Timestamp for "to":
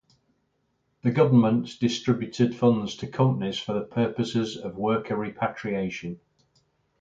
2.95-3.07